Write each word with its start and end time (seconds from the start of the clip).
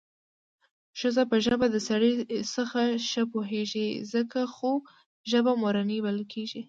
ښځه 0.99 1.23
په 1.31 1.37
ژبه 1.45 1.65
د 1.71 1.77
سړي 1.89 2.13
څخه 2.55 2.81
ښه 3.09 3.23
پوهېږي 3.33 3.87
څکه 4.11 4.41
خو 4.53 4.71
ژبه 5.31 5.51
مورنۍ 5.61 5.99
بلل 6.05 6.25
کېږي 6.33 6.59